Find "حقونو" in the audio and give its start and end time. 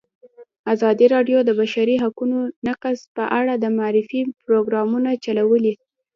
2.03-2.37